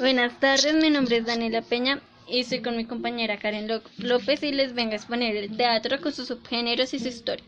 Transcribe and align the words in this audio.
Buenas 0.00 0.40
tardes, 0.40 0.72
mi 0.72 0.88
nombre 0.88 1.18
es 1.18 1.26
Daniela 1.26 1.60
Peña 1.60 2.00
y 2.26 2.40
estoy 2.40 2.62
con 2.62 2.74
mi 2.74 2.86
compañera 2.86 3.36
Karen 3.36 3.68
López 3.98 4.42
y 4.42 4.50
les 4.50 4.72
vengo 4.72 4.92
a 4.92 4.96
exponer 4.96 5.36
el 5.36 5.54
teatro 5.54 6.00
con 6.00 6.14
sus 6.14 6.28
subgéneros 6.28 6.94
y 6.94 6.98
su 6.98 7.08
historia. 7.08 7.44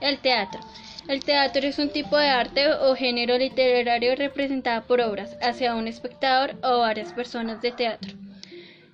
El 0.00 0.18
teatro. 0.18 0.58
El 1.06 1.22
teatro 1.22 1.62
es 1.64 1.78
un 1.78 1.90
tipo 1.90 2.16
de 2.16 2.26
arte 2.26 2.72
o 2.72 2.96
género 2.96 3.38
literario 3.38 4.16
representado 4.16 4.84
por 4.84 5.00
obras 5.00 5.36
hacia 5.40 5.76
un 5.76 5.86
espectador 5.86 6.56
o 6.64 6.80
varias 6.80 7.12
personas 7.12 7.62
de 7.62 7.70
teatro. 7.70 8.14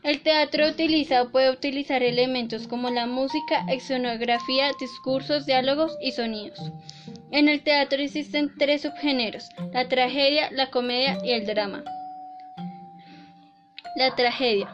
El 0.02 0.20
teatro 0.20 0.68
utiliza 0.68 1.22
o 1.22 1.30
puede 1.30 1.50
utilizar 1.50 2.02
elementos 2.02 2.68
como 2.68 2.90
la 2.90 3.06
música, 3.06 3.64
escenografía, 3.70 4.70
discursos, 4.78 5.46
diálogos 5.46 5.96
y 6.02 6.12
sonidos. 6.12 6.60
En 7.30 7.48
el 7.48 7.62
teatro 7.62 8.02
existen 8.02 8.52
tres 8.58 8.82
subgéneros, 8.82 9.48
la 9.72 9.88
tragedia, 9.88 10.50
la 10.50 10.68
comedia 10.68 11.16
y 11.24 11.30
el 11.30 11.46
drama. 11.46 11.84
La 13.96 14.14
tragedia. 14.14 14.68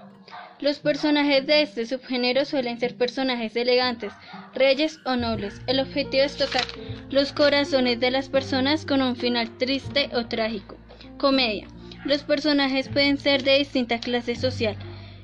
Los 0.61 0.79
personajes 0.79 1.47
de 1.47 1.63
este 1.63 1.87
subgénero 1.87 2.45
suelen 2.45 2.79
ser 2.79 2.97
personajes 2.97 3.57
elegantes, 3.57 4.13
reyes 4.55 4.99
o 5.05 5.17
nobles. 5.17 5.61
El 5.67 5.81
objetivo 5.81 6.23
es 6.23 6.37
tocar 6.37 6.65
los 7.11 7.33
corazones 7.33 8.01
de 8.01 8.11
las 8.11 8.29
personas 8.29 8.87
con 8.87 9.03
un 9.03 9.17
final 9.17 9.57
triste 9.59 10.11
o 10.15 10.27
trágico. 10.27 10.77
Comedia. 11.19 11.67
Los 12.05 12.23
personajes 12.23 12.89
pueden 12.89 13.19
ser 13.19 13.43
de 13.43 13.59
distinta 13.59 13.99
clase 13.99 14.37
social 14.37 14.77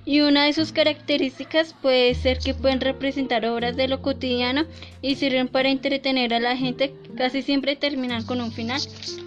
y 0.04 0.20
una 0.20 0.44
de 0.44 0.52
sus 0.52 0.72
características 0.72 1.74
puede 1.80 2.14
ser 2.14 2.38
que 2.38 2.54
pueden 2.54 2.80
representar 2.80 3.44
obras 3.46 3.76
de 3.76 3.88
lo 3.88 4.02
cotidiano 4.02 4.64
y 5.02 5.16
sirven 5.16 5.48
para 5.48 5.68
entretener 5.68 6.32
a 6.34 6.40
la 6.40 6.56
gente, 6.56 6.94
casi 7.16 7.42
siempre 7.42 7.76
terminan 7.76 8.24
con 8.24 8.40
un 8.40 8.50
final 8.50 8.80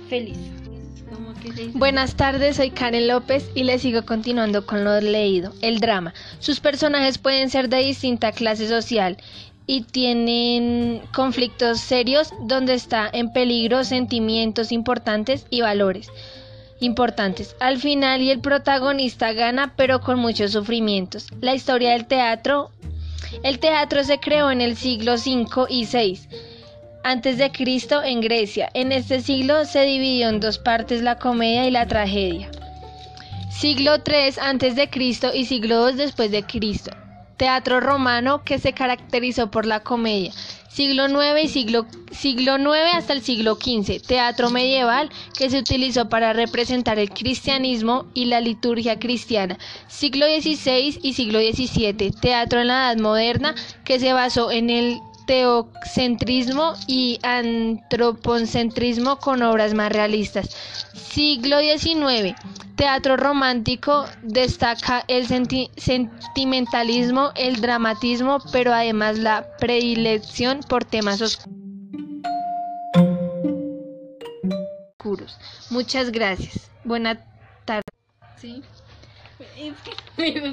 feliz. 0.09 0.62
Buenas 1.73 2.15
tardes, 2.15 2.57
soy 2.57 2.69
Karen 2.71 3.07
López 3.07 3.49
y 3.53 3.63
les 3.63 3.81
sigo 3.81 4.05
continuando 4.05 4.65
con 4.65 4.83
lo 4.83 4.99
leído, 5.01 5.53
el 5.61 5.79
drama. 5.79 6.13
Sus 6.39 6.59
personajes 6.59 7.17
pueden 7.17 7.49
ser 7.49 7.69
de 7.69 7.77
distinta 7.77 8.31
clase 8.31 8.67
social 8.67 9.17
y 9.65 9.81
tienen 9.81 11.01
conflictos 11.13 11.79
serios 11.79 12.33
donde 12.41 12.73
está 12.73 13.09
en 13.11 13.31
peligro 13.31 13.83
sentimientos 13.83 14.71
importantes 14.71 15.45
y 15.49 15.61
valores 15.61 16.09
importantes. 16.79 17.55
Al 17.59 17.77
final 17.77 18.21
y 18.21 18.31
el 18.31 18.39
protagonista 18.39 19.31
gana 19.33 19.73
pero 19.75 20.01
con 20.01 20.19
muchos 20.19 20.51
sufrimientos. 20.51 21.27
La 21.41 21.55
historia 21.55 21.91
del 21.91 22.07
teatro. 22.07 22.71
El 23.41 23.59
teatro 23.59 24.03
se 24.03 24.19
creó 24.19 24.51
en 24.51 24.61
el 24.61 24.75
siglo 24.75 25.13
V 25.13 25.65
y 25.69 25.85
VI 25.85 26.19
antes 27.03 27.37
de 27.37 27.51
Cristo 27.51 28.01
en 28.03 28.21
Grecia. 28.21 28.69
En 28.73 28.91
este 28.91 29.21
siglo 29.21 29.65
se 29.65 29.83
dividió 29.83 30.29
en 30.29 30.39
dos 30.39 30.57
partes 30.57 31.01
la 31.01 31.17
comedia 31.17 31.67
y 31.67 31.71
la 31.71 31.87
tragedia. 31.87 32.49
Siglo 33.51 33.97
III 33.97 34.35
antes 34.41 34.75
de 34.75 34.89
Cristo 34.89 35.31
y 35.33 35.45
siglo 35.45 35.89
II 35.89 35.95
después 35.95 36.31
de 36.31 36.43
Cristo. 36.43 36.91
Teatro 37.37 37.79
romano 37.79 38.43
que 38.43 38.57
se 38.57 38.73
caracterizó 38.73 39.51
por 39.51 39.65
la 39.65 39.81
comedia. 39.81 40.31
Siglo 40.69 41.05
IX 41.07 41.43
y 41.43 41.47
siglo, 41.47 41.85
siglo 42.11 42.57
IX 42.57 42.95
hasta 42.95 43.13
el 43.13 43.21
siglo 43.21 43.55
XV. 43.55 44.01
Teatro 44.01 44.49
medieval 44.49 45.09
que 45.37 45.49
se 45.51 45.59
utilizó 45.59 46.09
para 46.09 46.33
representar 46.33 46.97
el 46.97 47.11
cristianismo 47.11 48.07
y 48.15 48.25
la 48.25 48.41
liturgia 48.41 48.97
cristiana. 48.97 49.59
Siglo 49.87 50.25
XVI 50.25 50.99
y 51.03 51.13
siglo 51.13 51.39
XVII. 51.39 52.11
Teatro 52.19 52.61
en 52.61 52.67
la 52.67 52.91
Edad 52.91 53.01
Moderna 53.01 53.53
que 53.83 53.99
se 53.99 54.13
basó 54.13 54.49
en 54.51 54.71
el 54.71 54.99
teocentrismo 55.25 56.73
y 56.87 57.19
antropocentrismo 57.23 59.17
con 59.17 59.41
obras 59.41 59.73
más 59.73 59.91
realistas. 59.91 60.55
Siglo 60.93 61.59
XIX. 61.59 62.35
Teatro 62.75 63.17
romántico 63.17 64.05
destaca 64.23 65.03
el 65.07 65.27
sentimentalismo, 65.27 67.31
el 67.35 67.61
dramatismo, 67.61 68.39
pero 68.51 68.73
además 68.73 69.19
la 69.19 69.45
predilección 69.59 70.61
por 70.67 70.83
temas 70.83 71.21
oscuros. 71.21 71.47
Muchas 75.69 76.11
gracias. 76.11 76.71
Buena 76.83 77.23
tarde. 77.65 77.83